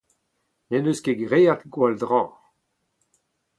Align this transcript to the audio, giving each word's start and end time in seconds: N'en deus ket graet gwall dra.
N'en 0.69 0.83
deus 0.85 1.01
ket 1.03 1.19
graet 1.27 1.61
gwall 1.73 1.95
dra. 2.01 2.23